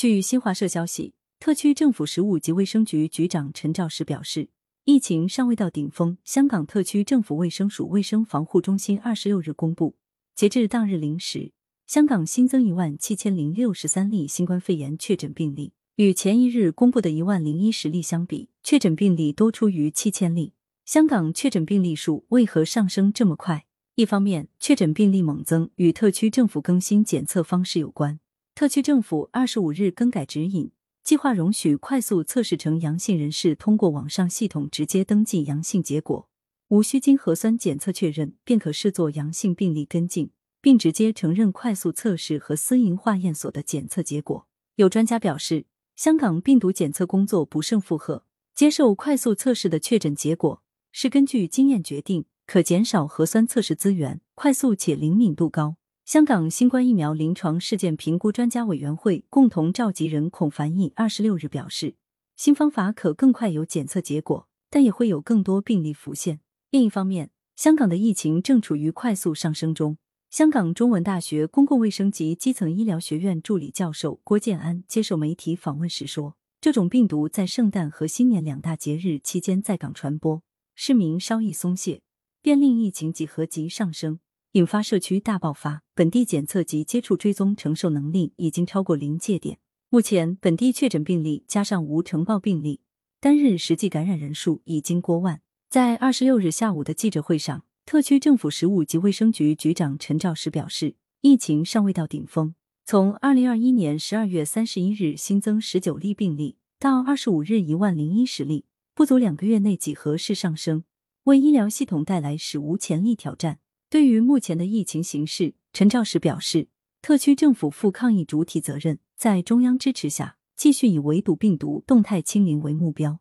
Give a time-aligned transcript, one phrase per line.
[0.00, 4.48] 据新华社消息，特区政府食物及卫生局局长陈肇始表示，
[4.86, 6.16] 疫情尚未到顶峰。
[6.24, 9.96] 香港特区政府卫生署卫生防护中心二十六日公布，
[10.34, 11.52] 截至当日零时，
[11.86, 20.54] 香港新增一万七千零六十三例新冠肺炎确诊病例，与前一日公布的一万零一十例相比，确诊病例多出逾七千例。
[20.86, 23.66] 香港确诊病例数为何上升这么快？
[23.96, 28.18] 一方面，确诊病例猛增与特区政府更新检测方式有关。
[28.60, 30.70] 特区政府二十五日更改指引，
[31.02, 36.28] 计划容许快速测试呈阳性人士通过网上系统直接登记阳性结果，
[36.68, 40.30] 无需经核酸检测确认便可视作阳性病例跟进，
[40.60, 44.46] 并直接承认快速测试和私营化验所的检测结果。
[44.74, 45.64] 有专家表示，
[45.96, 52.26] 香港病毒检测工作不胜负荷，接受快速测试的确诊结果是根据经验决定。
[52.46, 55.76] 可减少核酸测试资源，快速且灵敏度高。
[56.10, 61.94] 香港新冠疫苗临床事件评估专家委员会共同召集人孔凡毅二十六日表示，
[62.34, 66.40] 新方法可更快有检测结果，但也会有更多病例浮现。
[66.72, 69.98] 另一方面，香港的疫情正处于快速上升中。
[70.30, 80.42] 香港中文大学公共卫生及基层医疗学院助理教授郭建安接受媒体访问时说：“这种病毒在圣诞和新年两大节日期间在港传播，
[80.74, 82.02] 市民稍一松懈。”
[82.42, 84.18] 便令疫情几何级上升，
[84.52, 85.82] 引发社区大爆发。
[85.94, 89.58] 本地检测及接触追踪承受能力已经超过临界点。
[89.90, 92.80] 目前，本地确诊病例加上无呈报病例，
[93.20, 95.40] 单日实际感染人数已经过万。
[95.68, 102.56] 在二十六日下午的记者会上，特区政府食物及卫生局局长陈肇始表示，疫情尚未到顶峰。
[102.84, 108.64] 从二零二一年十二月三十一日新增十九例病例，到二十五日一万零一十例，
[108.96, 110.82] 不足两个月内几何式上升。
[111.24, 113.60] 为医疗系统带来史无前例挑战。
[113.90, 116.68] 对于目前的疫情形势，陈肇始表示，
[117.02, 123.18] 特区政府负抗疫主体责任，在中央支持下，继续以围堵病毒、动态清零为目标，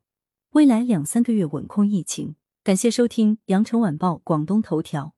[0.52, 2.36] 未来两三个月稳控疫情。
[2.64, 5.16] 感谢收听羊城晚报广东头条。